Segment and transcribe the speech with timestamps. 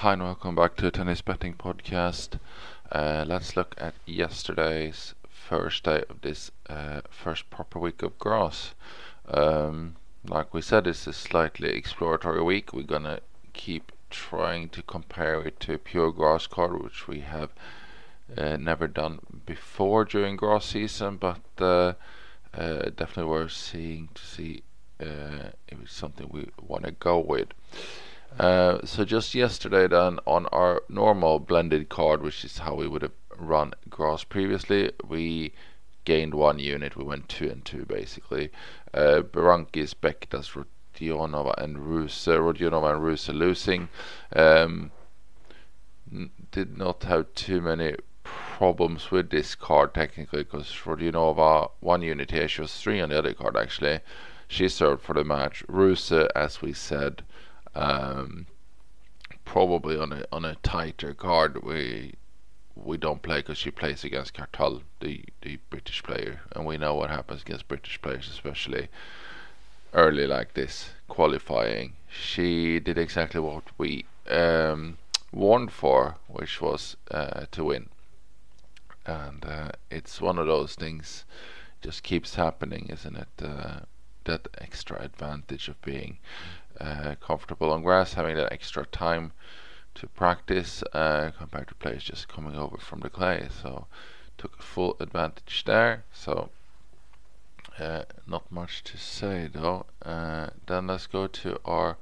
[0.00, 2.38] Hi and welcome back to Tennis Betting Podcast.
[2.92, 8.74] Uh, let's look at yesterday's first day of this uh, first proper week of grass.
[9.26, 9.96] Um,
[10.28, 12.74] like we said, it's a slightly exploratory week.
[12.74, 13.20] We're gonna
[13.54, 17.48] keep trying to compare it to pure grass card, which we have
[18.36, 21.94] uh, never done before during grass season, but uh,
[22.52, 24.62] uh, definitely worth seeing to see
[25.00, 27.48] uh, if it's something we want to go with.
[28.38, 33.02] Uh, so just yesterday then on our normal blended card, which is how we would
[33.02, 35.52] have run grass previously, we
[36.04, 36.96] gained one unit.
[36.96, 38.50] We went two and two basically.
[38.92, 40.64] Uh, Berankis, Bektas,
[40.96, 42.26] Rodionova and Ruse.
[42.26, 43.88] Rodionova and Ruse losing.
[44.34, 44.92] Um,
[46.52, 52.48] did not have too many problems with this card technically because Rodionova one unit here,
[52.48, 54.00] she was three on the other card actually.
[54.48, 55.64] She served for the match.
[55.68, 57.24] Ruse, as we said,
[57.76, 58.46] um,
[59.44, 61.62] probably on a on a tighter card.
[61.62, 62.14] We
[62.74, 66.94] we don't play because she plays against Kartal, the the British player, and we know
[66.94, 68.88] what happens against British players, especially
[69.92, 71.94] early like this qualifying.
[72.08, 74.98] She did exactly what we um,
[75.32, 77.88] warned for, which was uh, to win,
[79.04, 81.24] and uh, it's one of those things.
[81.82, 83.28] Just keeps happening, isn't it?
[83.42, 83.80] Uh,
[84.24, 86.18] that extra advantage of being
[86.80, 89.32] uh, comfortable on grass, having that extra time
[89.94, 93.48] to practice uh, compared to players just coming over from the clay.
[93.62, 93.86] So
[94.38, 96.04] took full advantage there.
[96.12, 96.50] So
[97.78, 99.86] uh, not much to say though.
[100.04, 101.96] Uh, then let's go to our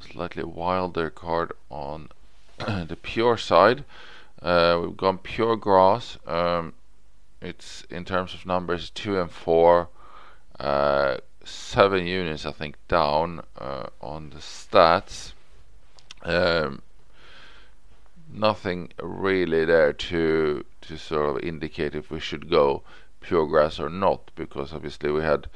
[0.00, 2.08] slightly wilder card on
[2.58, 3.84] the pure side.
[4.42, 6.18] Uh, we've gone pure grass.
[6.26, 6.74] Um,
[7.40, 9.88] it's in terms of numbers two and four.
[11.44, 15.32] Seven units, I think, down uh, on the stats.
[16.22, 16.80] Um,
[18.32, 22.82] nothing really there to to sort of indicate if we should go
[23.20, 25.46] pure grass or not, because obviously we had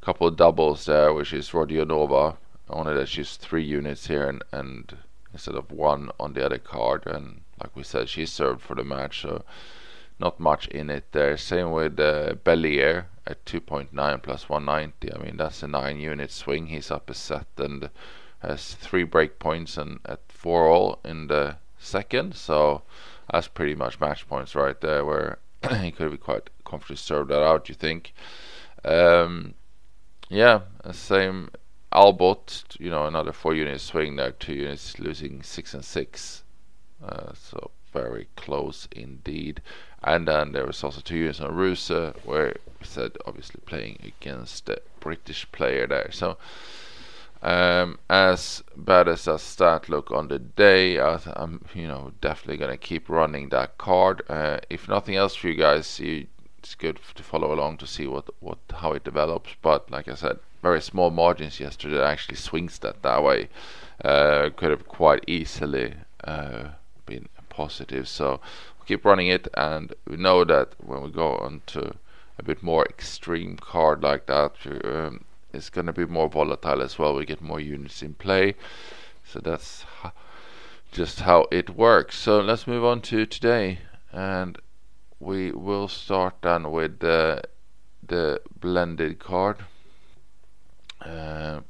[0.00, 2.36] a couple of doubles there, which is Rodionova,
[2.70, 4.96] only that she's three units here and, and
[5.32, 8.84] instead of one on the other card, and like we said, she served for the
[8.84, 9.44] match, so
[10.18, 11.36] not much in it there.
[11.36, 15.12] Same with uh, Bellier at 2.9 plus 190.
[15.12, 16.66] I mean, that's a 9 unit swing.
[16.66, 17.90] He's up a set and
[18.40, 22.34] has 3 break points and at 4 all in the second.
[22.34, 22.82] So
[23.30, 25.38] that's pretty much match points right there where
[25.80, 28.14] he could be quite comfortably served that out, you think.
[28.84, 29.54] Um,
[30.28, 30.60] yeah,
[30.92, 31.50] same
[31.92, 36.42] Albot, you know, another 4 unit swing there, 2 units losing 6 and 6.
[37.02, 39.62] Uh, so very close indeed.
[40.06, 41.88] And then there was also two units on Ruse,
[42.24, 46.10] where we said obviously playing against the British player there.
[46.12, 46.38] So
[47.42, 52.56] um, as bad as that stat look on the day, I am you know definitely
[52.56, 54.22] gonna keep running that card.
[54.28, 56.28] Uh, if nothing else for you guys, you,
[56.58, 59.50] it's good to follow along to see what what how it develops.
[59.60, 63.48] But like I said, very small margins yesterday actually swings that that way.
[64.04, 65.94] Uh, could have quite easily
[66.24, 66.68] uh,
[67.06, 68.06] been positive.
[68.08, 68.40] So
[68.86, 71.94] keep running it, and we know that when we go on to
[72.38, 74.52] a bit more extreme card like that,
[74.84, 77.14] um, it's going to be more volatile as well.
[77.14, 78.54] We get more units in play,
[79.24, 79.84] so that's
[80.92, 82.16] just how it works.
[82.16, 83.80] So let's move on to today,
[84.12, 84.58] and
[85.18, 87.42] we will start then with the
[88.06, 89.64] the blended card.
[91.00, 91.60] Uh,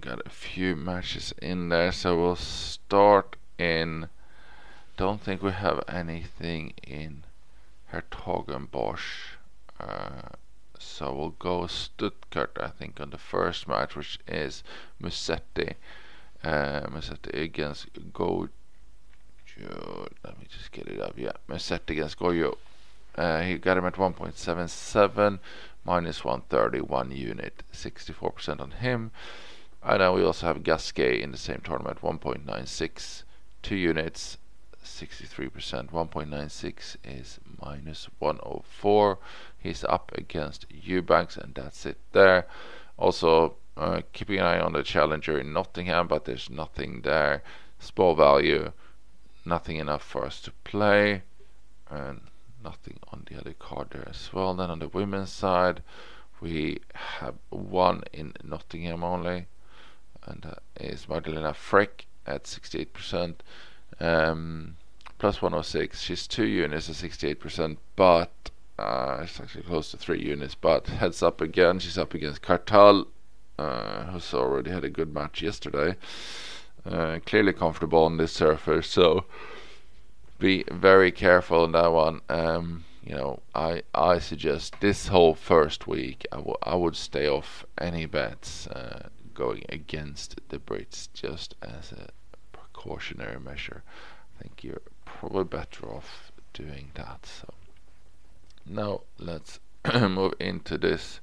[0.00, 4.08] got a few matches in there, so we'll start in
[4.96, 7.24] don't think we have anything in
[7.92, 9.36] Hertogenbosch.
[9.78, 10.30] Uh,
[10.78, 14.62] so we'll go Stuttgart, I think, on the first match, which is
[15.02, 15.74] Musetti.
[16.42, 18.48] Uh, Musetti against Gojo.
[20.24, 21.14] Let me just get it up.
[21.16, 22.56] Yeah, Musetti against Gojo.
[23.14, 25.38] Uh, he got him at 1.77,
[25.84, 29.10] minus 131 unit, 64% on him.
[29.82, 33.22] And then we also have Gasquet in the same tournament, 1.96,
[33.62, 34.36] two units,
[34.96, 35.90] 63%.
[35.90, 39.18] 1.96 is minus 104.
[39.58, 42.46] He's up against Eubanks, and that's it there.
[42.96, 47.42] Also, uh, keeping an eye on the challenger in Nottingham, but there's nothing there.
[47.78, 48.72] Small value,
[49.44, 51.22] nothing enough for us to play,
[51.90, 52.22] and
[52.64, 54.54] nothing on the other card there as well.
[54.54, 55.82] Then on the women's side,
[56.40, 59.46] we have one in Nottingham only,
[60.24, 63.36] and that is Magdalena Frech at 68%.
[64.00, 64.76] Um,
[65.18, 66.00] plus 106.
[66.00, 70.54] She's two units at 68%, but uh, it's actually close to three units.
[70.54, 71.78] But heads up again.
[71.78, 73.06] She's up against Kartal,
[73.58, 75.96] uh, who's already had a good match yesterday.
[76.84, 79.24] Uh, clearly comfortable on this surface, so
[80.38, 82.20] be very careful on that one.
[82.28, 87.28] Um, you know, I I suggest this whole first week I, w- I would stay
[87.28, 92.08] off any bets uh, going against the Brits just as a
[92.52, 93.82] precautionary measure.
[94.38, 94.82] I think you're
[95.26, 97.26] probably better off doing that.
[97.26, 97.52] So
[98.64, 99.58] now let's
[99.94, 101.20] move into this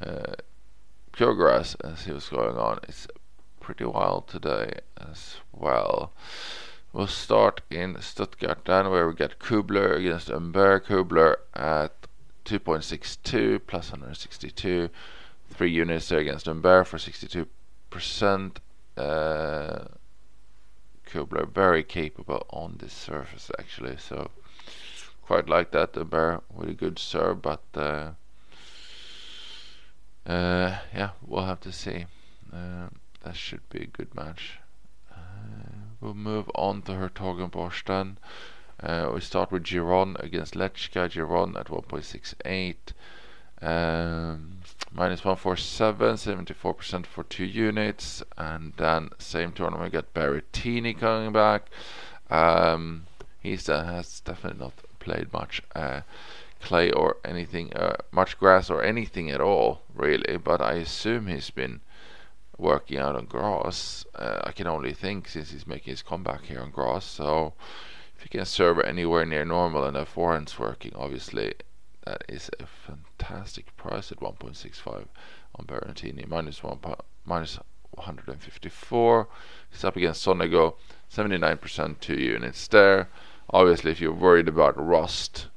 [0.00, 0.34] uh,
[1.12, 2.80] pure grass and see what's going on.
[2.88, 3.06] It's
[3.60, 6.12] pretty wild today as well.
[6.92, 10.86] We'll start in Stuttgart then, where we get Kubler against Humbert.
[10.86, 11.92] Kubler at
[12.46, 14.88] 2.62 plus 162.
[15.50, 18.56] Three units there against Humbert for 62%.
[18.96, 19.84] Uh,
[21.16, 24.30] Kubler very capable on this surface actually, so
[25.22, 25.94] quite like that.
[25.94, 28.10] Humbert with a good serve, but uh,
[30.26, 32.04] uh, yeah, we'll have to see.
[32.52, 32.88] Uh,
[33.24, 34.58] that should be a good match.
[36.00, 38.18] We'll move on to Hertogenbosch then.
[38.78, 41.08] Uh, we start with Giron against Lechka.
[41.08, 42.92] Giron at 1.68.
[43.62, 44.58] Um,
[44.96, 48.22] minus 147, 74% for two units.
[48.38, 51.68] And then same tournament we got Berrettini coming back.
[52.30, 53.06] Um,
[53.40, 56.00] he's uh, has definitely not played much uh,
[56.60, 60.38] clay or anything, uh, much grass or anything at all, really.
[60.38, 61.80] But I assume he's been
[62.56, 64.06] working out on grass.
[64.14, 67.04] Uh, I can only think since he's making his comeback here on grass.
[67.04, 67.52] So
[68.16, 71.52] if you can serve anywhere near normal and have forehands working, obviously
[72.06, 75.06] that is a fantastic price at 1.65
[75.56, 76.78] on Berrettini minus one
[77.24, 77.58] minus
[77.90, 79.28] 154.
[79.72, 80.76] It's up against Sonego,
[81.12, 83.08] 79% two units there.
[83.50, 85.48] Obviously, if you're worried about rust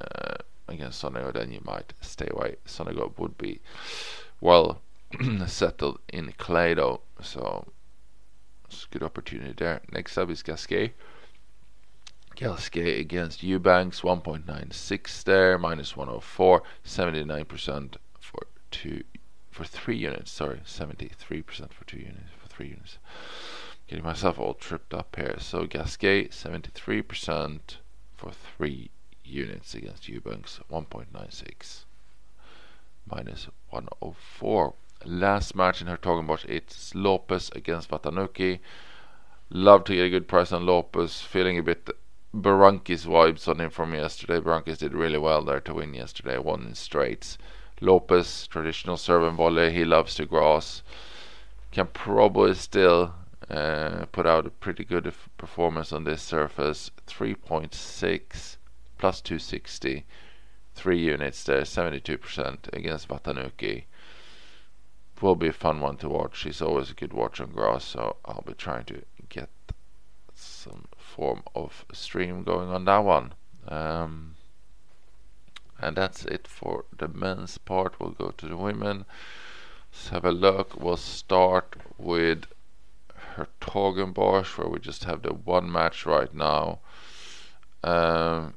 [0.00, 0.34] uh,
[0.68, 2.56] against Sonego, then you might stay away.
[2.66, 3.60] Sonego would be
[4.40, 4.80] well
[5.46, 7.68] settled in clay though, so
[8.64, 9.80] it's a good opportunity there.
[9.92, 10.94] Next up is Gasquet.
[12.34, 18.40] Gasquet against Eubanks, 1.96 there, minus 104, 79% for
[18.70, 19.04] two,
[19.50, 20.30] for three units.
[20.30, 22.98] Sorry, 73% for two units, for three units.
[23.86, 25.36] Getting myself all tripped up here.
[25.38, 27.60] So Gasquet, 73%
[28.14, 28.90] for three
[29.24, 31.84] units against Eubanks, 1.96,
[33.06, 34.74] minus 104
[35.04, 38.60] last match in Hertogenbosch, it's Lopez against Watanuki.
[39.50, 41.20] Love to get a good price on Lopez.
[41.20, 41.88] Feeling a bit
[42.34, 44.40] Berankis vibes on him from yesterday.
[44.40, 47.36] Berankis did really well there to win yesterday, one in straights.
[47.80, 50.82] Lopez, traditional serve and volley, he loves to grass.
[51.72, 53.14] Can probably still
[53.50, 56.90] uh, put out a pretty good performance on this surface.
[57.06, 58.56] 3.6
[58.96, 60.06] plus 260.
[60.74, 63.84] Three units there, 72% against Watanuki
[65.20, 66.42] will be a fun one to watch.
[66.42, 69.50] He's always a good watch on grass, so I'll be trying to get
[70.42, 73.34] some form of stream going on that one.
[73.68, 74.34] Um,
[75.78, 77.98] and that's it for the men's part.
[77.98, 79.04] We'll go to the women.
[79.92, 80.80] Let's have a look.
[80.80, 82.46] We'll start with
[83.36, 86.80] Hertogenbosch, where we just have the one match right now.
[87.82, 88.54] Um,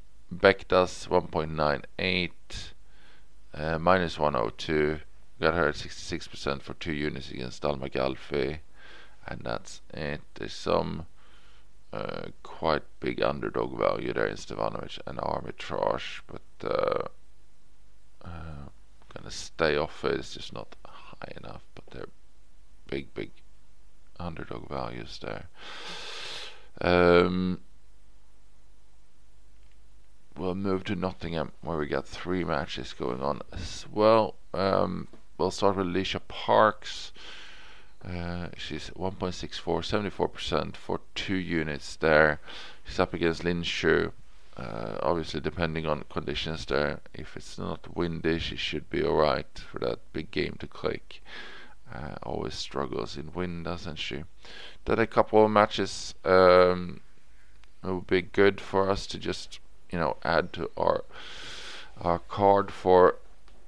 [0.67, 2.31] does 1.98,
[3.53, 4.99] uh, minus 102.
[5.41, 8.59] Got her at 66% for two units against Dalma Galfi.
[9.27, 10.21] And that's it.
[10.35, 11.07] There's some
[11.95, 17.07] uh, quite big underdog value there in Stevanovic and Armitage, but uh,
[18.25, 18.67] uh,
[19.13, 20.19] gonna stay off it.
[20.19, 22.09] It's just not high enough, but they're
[22.87, 23.31] big, big
[24.19, 25.45] underdog values there.
[26.81, 27.61] Um,
[30.37, 34.35] we'll move to Nottingham, where we got three matches going on as well.
[34.53, 37.13] Um, we'll start with Alycia Parks.
[38.05, 42.39] Uh, she's 1.64, 74% for two units there.
[42.83, 44.11] She's up against Lin Zhu.
[44.55, 49.79] Uh, obviously, depending on conditions there, if it's not windy, she should be alright for
[49.79, 51.21] that big game to click.
[51.93, 54.23] Uh, always struggles in wind, doesn't she?
[54.85, 57.01] Then a couple of matches um,
[57.83, 59.59] would be good for us to just,
[59.91, 61.03] you know, add to our
[62.01, 63.15] our card for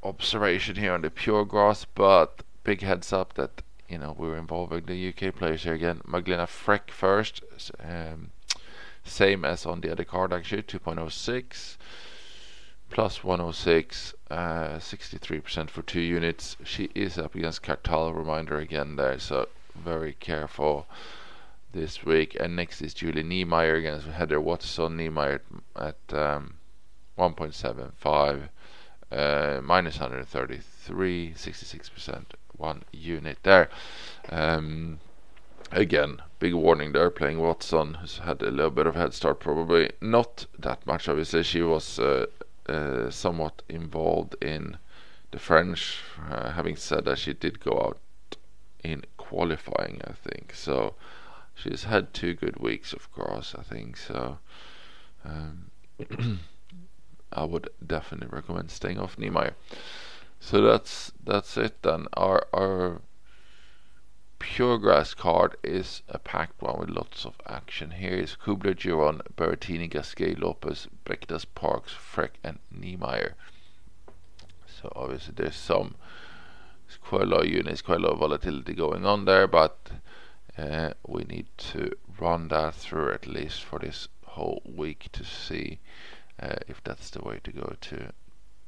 [0.03, 4.85] observation here on the pure grass, but big heads up that you know we're involving
[4.85, 6.01] the UK players here again.
[6.05, 7.41] Magdalena Frech first,
[7.79, 8.31] um,
[9.03, 11.77] same as on the other card actually, 2.06
[12.89, 14.35] plus 106, uh,
[14.79, 16.57] 63% for two units.
[16.63, 20.87] She is up against Kartal, reminder again there, so very careful
[21.73, 22.37] this week.
[22.39, 24.97] And next is Julie Niemeier against Heather Watson.
[24.97, 25.41] Niemeier
[25.75, 26.55] at um,
[27.17, 28.49] 1.75
[29.11, 32.25] uh, minus 133, 66%,
[32.57, 33.69] one unit there.
[34.29, 34.99] Um,
[35.71, 37.09] again, big warning there.
[37.09, 41.07] Playing Watson, who's had a little bit of head start, probably not that much.
[41.07, 42.25] Obviously, she was uh,
[42.67, 44.77] uh, somewhat involved in
[45.31, 45.99] the French.
[46.29, 47.99] Uh, having said that, she did go out
[48.83, 50.53] in qualifying, I think.
[50.53, 50.95] So
[51.55, 53.55] she's had two good weeks, of course.
[53.57, 54.39] I think so.
[55.25, 55.71] Um,
[57.33, 59.53] I would definitely recommend staying off Niemeier.
[60.39, 62.07] So that's that's it then.
[62.13, 63.01] Our our
[64.39, 67.91] pure grass card is a packed one with lots of action.
[67.91, 73.33] Here is Kubler, Giron, Berrettini, Gasquet, Lopez, Bektas, Parks, Frech, and Niemeier.
[74.65, 75.95] So obviously there's some
[76.87, 79.91] there's quite a lot of units, quite a lot of volatility going on there, but
[80.57, 85.79] uh, we need to run that through at least for this whole week to see
[86.39, 88.11] uh, if that's the way to go to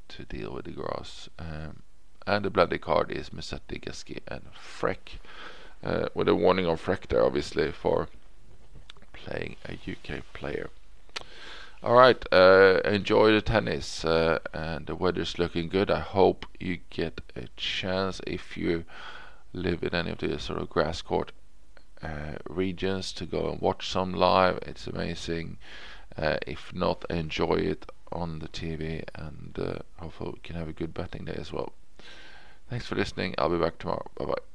[0.10, 1.30] to deal with the grass.
[1.38, 1.84] Um,
[2.28, 5.18] and the bloody card is Musetti, Gasquet, and Frech.
[5.84, 8.10] Uh, with a warning on Frech there, obviously, for
[9.14, 10.70] playing a UK player.
[11.82, 15.90] All right, uh, enjoy the tennis, uh, and the weather's looking good.
[15.90, 18.84] I hope you get a chance if you
[19.54, 21.32] live in any of the sort of grass court
[22.04, 24.60] uh, regions to go and watch some live.
[24.64, 25.58] It's amazing.
[26.18, 30.74] Uh, if not, enjoy it on the TV, and uh, hopefully we can have a
[30.74, 31.74] good betting day as well.
[32.70, 33.36] Thanks for listening.
[33.38, 34.06] I'll be back tomorrow.
[34.18, 34.49] Bye bye.